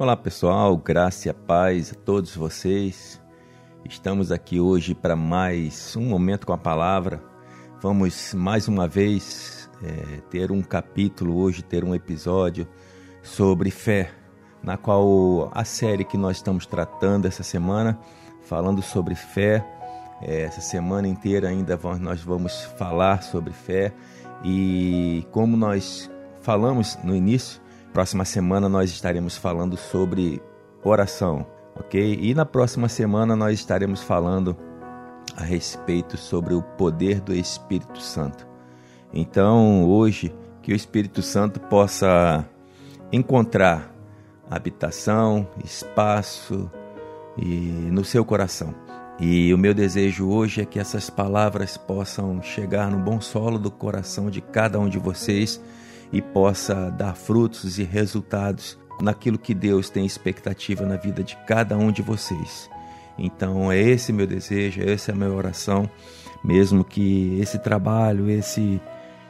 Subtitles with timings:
[0.00, 3.20] Olá pessoal, graça e paz a todos vocês.
[3.84, 7.22] Estamos aqui hoje para mais um momento com a palavra.
[7.82, 12.66] Vamos mais uma vez é, ter um capítulo hoje, ter um episódio
[13.22, 14.10] sobre fé,
[14.62, 18.00] na qual a série que nós estamos tratando essa semana,
[18.40, 19.62] falando sobre fé.
[20.22, 23.92] É, essa semana inteira ainda nós vamos falar sobre fé
[24.42, 26.10] e como nós
[26.40, 27.60] falamos no início,
[27.92, 30.40] Próxima semana nós estaremos falando sobre
[30.84, 32.18] oração, ok?
[32.20, 34.56] E na próxima semana nós estaremos falando
[35.36, 38.46] a respeito sobre o poder do Espírito Santo.
[39.12, 42.48] Então, hoje, que o Espírito Santo possa
[43.10, 43.92] encontrar
[44.48, 46.70] habitação, espaço
[47.36, 47.44] e
[47.90, 48.72] no seu coração.
[49.18, 53.70] E o meu desejo hoje é que essas palavras possam chegar no bom solo do
[53.70, 55.60] coração de cada um de vocês
[56.12, 61.76] e possa dar frutos e resultados naquilo que Deus tem expectativa na vida de cada
[61.76, 62.68] um de vocês.
[63.18, 65.88] Então é esse meu desejo, essa é a minha oração,
[66.42, 68.80] mesmo que esse trabalho, esse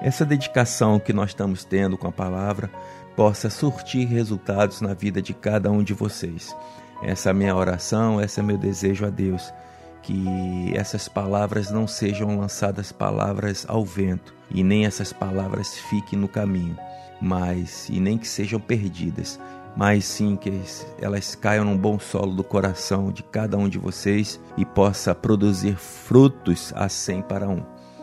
[0.00, 2.68] essa dedicação que nós estamos tendo com a palavra
[3.14, 6.54] possa surtir resultados na vida de cada um de vocês.
[7.02, 9.52] Essa é a minha oração, esse é meu desejo a Deus,
[10.02, 16.28] que essas palavras não sejam lançadas palavras ao vento e nem essas palavras fiquem no
[16.28, 16.76] caminho,
[17.20, 19.38] mas e nem que sejam perdidas,
[19.76, 20.52] mas sim que
[21.00, 25.76] elas caiam num bom solo do coração de cada um de vocês e possa produzir
[25.76, 27.62] frutos a cem para um.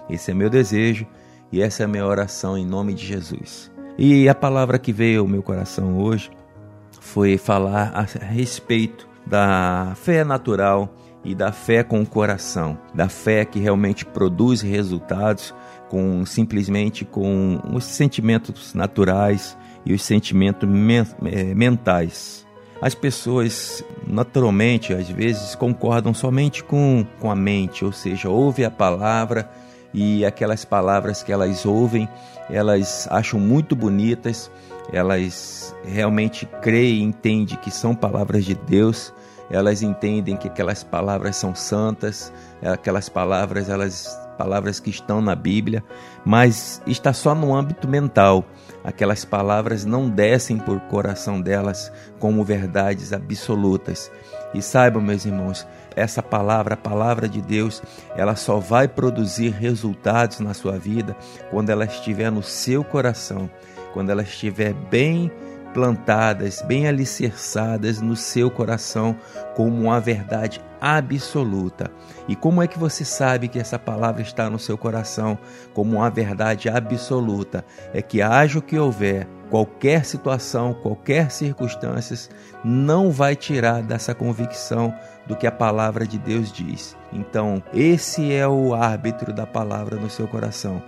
[0.10, 1.06] Esse é meu desejo
[1.52, 3.72] e essa é a minha oração em nome de Jesus.
[3.98, 6.32] E a palavra que veio ao meu coração hoje
[7.02, 13.44] foi falar a respeito da fé natural e da fé com o coração, da fé
[13.46, 15.54] que realmente produz resultados
[15.90, 20.70] com simplesmente com os sentimentos naturais e os sentimentos
[21.26, 22.46] eh, mentais.
[22.82, 28.72] As pessoas naturalmente às vezes concordam somente com, com a mente, ou seja, ouve a
[28.72, 29.50] palavra
[29.94, 32.08] e aquelas palavras que elas ouvem,
[32.50, 34.50] elas acham muito bonitas,
[34.94, 39.14] elas realmente creem e entendem que são palavras de Deus,
[39.50, 45.84] elas entendem que aquelas palavras são santas, aquelas palavras, elas palavras que estão na Bíblia,
[46.24, 48.46] mas está só no âmbito mental.
[48.86, 54.10] Aquelas palavras não descem por coração delas como verdades absolutas.
[54.54, 57.84] E saibam, meus irmãos, essa palavra, a palavra de Deus,
[58.16, 61.18] ela só vai produzir resultados na sua vida
[61.52, 63.50] quando ela estiver no seu coração,
[63.94, 65.30] quando ela estiver bem
[65.74, 69.16] plantadas, bem alicerçadas no seu coração
[69.56, 71.92] como uma verdade absoluta.
[72.28, 75.38] E como é que você sabe que essa palavra está no seu coração
[75.74, 77.66] como uma verdade absoluta?
[77.94, 82.30] É que haja o que houver, qualquer situação, qualquer circunstância,
[82.64, 84.94] não vai tirar dessa convicção
[85.26, 86.96] do que a palavra de Deus diz.
[87.12, 90.82] Então, esse é o árbitro da palavra no seu coração.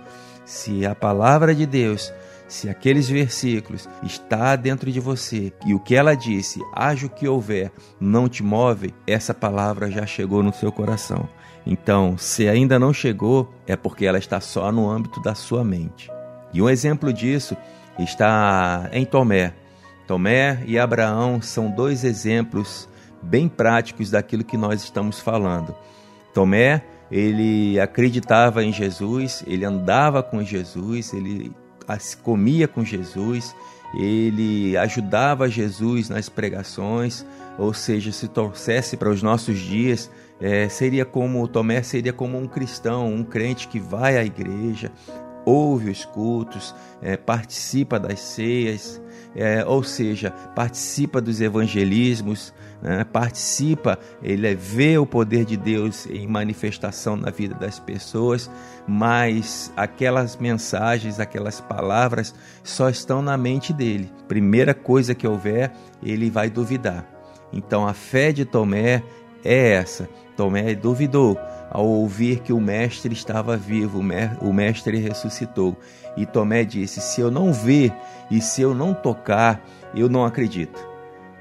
[0.44, 2.12] Se a palavra de Deus
[2.52, 7.26] se aqueles versículos está dentro de você e o que ela disse, haja o que
[7.26, 11.26] houver, não te move, essa palavra já chegou no seu coração.
[11.64, 16.10] Então, se ainda não chegou, é porque ela está só no âmbito da sua mente.
[16.52, 17.56] E um exemplo disso
[17.98, 19.54] está em Tomé.
[20.06, 22.86] Tomé e Abraão são dois exemplos
[23.22, 25.74] bem práticos daquilo que nós estamos falando.
[26.34, 31.50] Tomé, ele acreditava em Jesus, ele andava com Jesus, ele
[32.22, 33.54] comia com Jesus,
[33.94, 37.26] ele ajudava Jesus nas pregações,
[37.58, 40.10] ou seja, se trouxesse para os nossos dias,
[40.40, 44.90] é, seria como Tomé seria como um cristão, um crente que vai à igreja,
[45.44, 49.00] ouve os cultos, é, participa das ceias,
[49.34, 53.04] é, ou seja, participa dos evangelismos, né?
[53.04, 58.50] participa, ele vê o poder de Deus em manifestação na vida das pessoas,
[58.86, 64.12] mas aquelas mensagens, aquelas palavras só estão na mente dele.
[64.28, 65.72] Primeira coisa que houver,
[66.02, 67.06] ele vai duvidar.
[67.52, 69.02] Então a fé de Tomé
[69.44, 70.08] é essa.
[70.36, 71.38] Tomé duvidou
[71.72, 74.02] ao ouvir que o mestre estava vivo,
[74.40, 75.74] o mestre ressuscitou.
[76.16, 77.92] E Tomé disse: Se eu não ver
[78.30, 79.64] e se eu não tocar,
[79.94, 80.86] eu não acredito.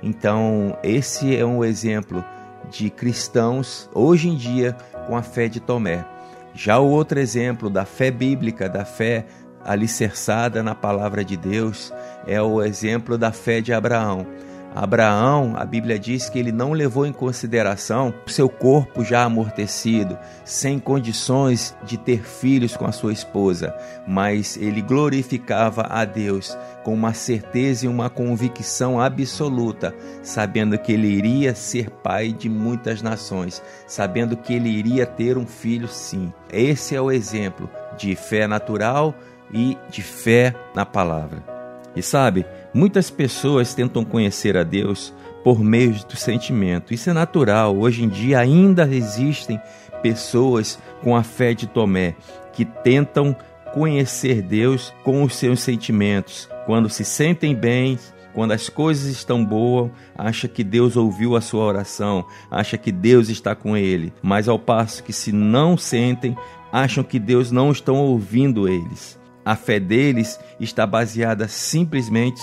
[0.01, 2.23] Então, esse é um exemplo
[2.69, 4.75] de cristãos hoje em dia
[5.05, 6.05] com a fé de Tomé.
[6.53, 9.25] Já o outro exemplo da fé bíblica, da fé
[9.63, 11.93] alicerçada na palavra de Deus,
[12.25, 14.25] é o exemplo da fé de Abraão.
[14.73, 20.79] Abraão, a Bíblia diz que ele não levou em consideração seu corpo já amortecido, sem
[20.79, 23.75] condições de ter filhos com a sua esposa,
[24.07, 31.07] mas ele glorificava a Deus com uma certeza e uma convicção absoluta, sabendo que ele
[31.07, 36.31] iria ser pai de muitas nações, sabendo que ele iria ter um filho sim.
[36.51, 39.13] Esse é o exemplo de fé natural
[39.53, 41.43] e de fé na palavra.
[41.95, 45.13] E sabe, muitas pessoas tentam conhecer a Deus
[45.43, 46.93] por meio do sentimento.
[46.93, 47.75] Isso é natural.
[47.77, 49.59] Hoje em dia ainda existem
[50.01, 52.15] pessoas com a fé de Tomé
[52.53, 53.35] que tentam
[53.73, 56.49] conhecer Deus com os seus sentimentos.
[56.65, 57.97] Quando se sentem bem,
[58.33, 63.29] quando as coisas estão boas, acha que Deus ouviu a sua oração, acha que Deus
[63.29, 66.35] está com ele, mas ao passo que se não sentem,
[66.71, 69.19] acham que Deus não está ouvindo eles.
[69.43, 72.41] A fé deles está baseada simplesmente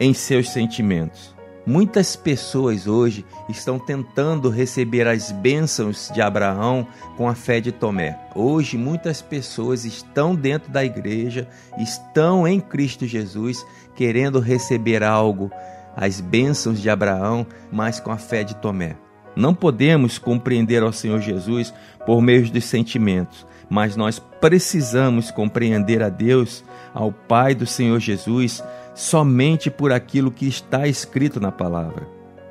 [0.00, 1.36] em seus sentimentos.
[1.66, 8.18] Muitas pessoas hoje estão tentando receber as bênçãos de Abraão com a fé de Tomé.
[8.34, 11.46] Hoje, muitas pessoas estão dentro da igreja,
[11.76, 13.62] estão em Cristo Jesus,
[13.94, 15.50] querendo receber algo,
[15.94, 18.96] as bênçãos de Abraão, mas com a fé de Tomé.
[19.36, 21.74] Não podemos compreender ao Senhor Jesus
[22.06, 28.62] por meio dos sentimentos, mas nós precisamos compreender a Deus, ao Pai do Senhor Jesus,
[28.94, 32.06] somente por aquilo que está escrito na palavra.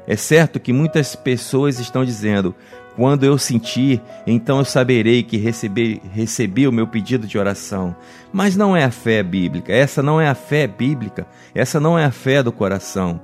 [0.07, 2.55] É certo que muitas pessoas estão dizendo:
[2.95, 7.95] quando eu sentir, então eu saberei que recebi, recebi o meu pedido de oração.
[8.31, 12.05] Mas não é a fé bíblica, essa não é a fé bíblica, essa não é
[12.05, 13.19] a fé do coração.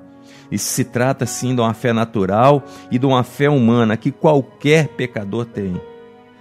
[0.51, 4.89] Isso se trata sim de uma fé natural e de uma fé humana que qualquer
[4.89, 5.81] pecador tem.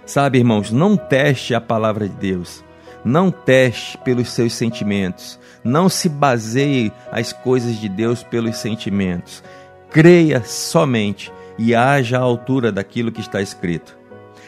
[0.05, 2.63] Sabe, irmãos, não teste a palavra de Deus.
[3.05, 5.39] Não teste pelos seus sentimentos.
[5.63, 9.43] Não se baseie as coisas de Deus pelos sentimentos.
[9.89, 13.97] Creia somente e haja à altura daquilo que está escrito.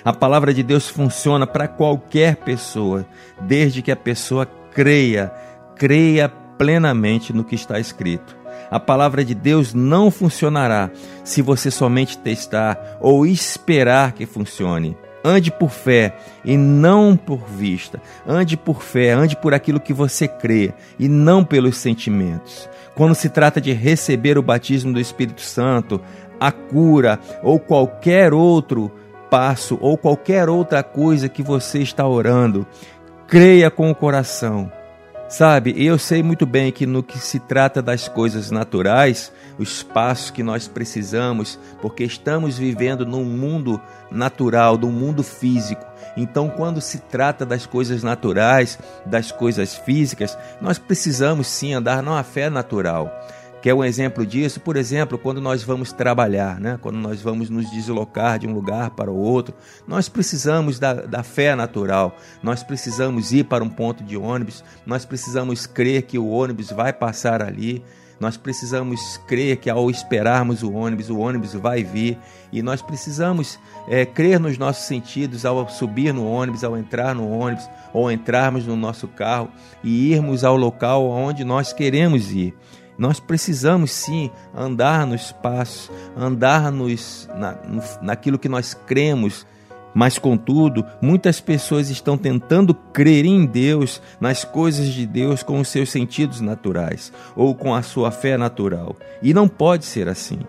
[0.04, 3.06] A palavra de Deus funciona para qualquer pessoa,
[3.42, 5.34] desde que a pessoa creia,
[5.76, 8.38] creia plenamente no que está escrito.
[8.70, 10.92] A palavra de Deus não funcionará
[11.24, 14.98] se você somente testar ou esperar que funcione.
[15.28, 16.14] Ande por fé
[16.44, 18.00] e não por vista.
[18.28, 22.70] Ande por fé, ande por aquilo que você crê e não pelos sentimentos.
[22.94, 26.00] Quando se trata de receber o batismo do Espírito Santo,
[26.40, 28.92] a cura ou qualquer outro
[29.32, 32.68] passo ou qualquer outra coisa que você está orando,
[33.28, 34.72] creia com o coração
[35.38, 40.32] Sabe, eu sei muito bem que no que se trata das coisas naturais, os passos
[40.32, 45.86] que nós precisamos, porque estamos vivendo num mundo natural, num mundo físico.
[46.16, 52.24] Então, quando se trata das coisas naturais, das coisas físicas, nós precisamos sim andar numa
[52.24, 53.12] fé natural.
[53.66, 54.60] Quer um exemplo disso?
[54.60, 56.78] Por exemplo, quando nós vamos trabalhar, né?
[56.80, 59.56] quando nós vamos nos deslocar de um lugar para o outro,
[59.88, 65.04] nós precisamos da, da fé natural, nós precisamos ir para um ponto de ônibus, nós
[65.04, 67.84] precisamos crer que o ônibus vai passar ali,
[68.20, 72.20] nós precisamos crer que ao esperarmos o ônibus, o ônibus vai vir,
[72.54, 73.58] e nós precisamos
[73.88, 78.68] é, crer nos nossos sentidos ao subir no ônibus, ao entrar no ônibus, ou entrarmos
[78.68, 79.50] no nosso carro
[79.84, 82.54] e irmos ao local onde nós queremos ir.
[82.98, 87.58] Nós precisamos sim andar nos passos, andar nos, na,
[88.02, 89.46] naquilo que nós cremos,
[89.94, 95.70] mas contudo, muitas pessoas estão tentando crer em Deus, nas coisas de Deus, com os
[95.70, 98.96] seus sentidos naturais ou com a sua fé natural.
[99.22, 100.40] E não pode ser assim.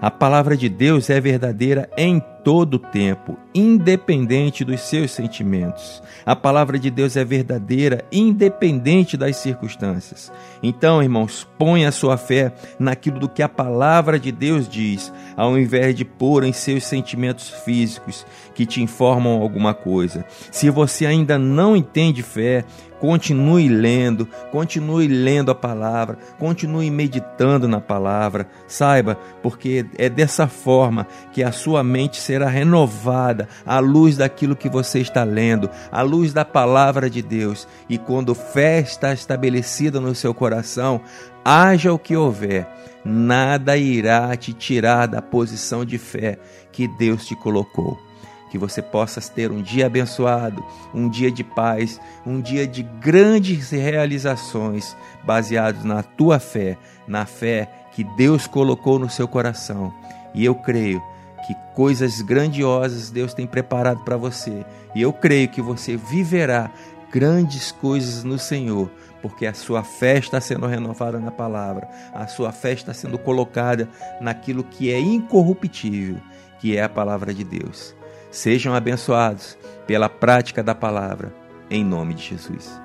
[0.00, 6.02] A palavra de Deus é verdadeira em todo o tempo, independente dos seus sentimentos.
[6.26, 10.30] A palavra de Deus é verdadeira, independente das circunstâncias.
[10.62, 15.58] Então, irmãos, ponha a sua fé naquilo do que a palavra de Deus diz, ao
[15.58, 20.24] invés de pôr em seus sentimentos físicos que te informam alguma coisa.
[20.50, 22.64] Se você ainda não entende fé,
[23.04, 28.46] Continue lendo, continue lendo a palavra, continue meditando na palavra.
[28.66, 34.68] Saiba, porque é dessa forma que a sua mente será renovada à luz daquilo que
[34.68, 37.68] você está lendo, à luz da palavra de Deus.
[37.88, 41.00] E quando fé está estabelecida no seu coração,
[41.44, 42.66] haja o que houver,
[43.04, 46.36] nada irá te tirar da posição de fé
[46.72, 47.96] que Deus te colocou
[48.50, 50.64] que você possa ter um dia abençoado,
[50.94, 57.68] um dia de paz, um dia de grandes realizações baseados na tua fé, na fé
[57.90, 59.92] que Deus colocou no seu coração.
[60.32, 61.02] E eu creio
[61.46, 64.64] que coisas grandiosas Deus tem preparado para você.
[64.94, 66.70] E eu creio que você viverá
[67.12, 68.90] grandes coisas no Senhor,
[69.22, 73.88] porque a sua fé está sendo renovada na palavra, a sua fé está sendo colocada
[74.20, 76.20] naquilo que é incorruptível,
[76.58, 77.94] que é a palavra de Deus.
[78.30, 81.32] Sejam abençoados pela prática da palavra,
[81.70, 82.83] em nome de Jesus.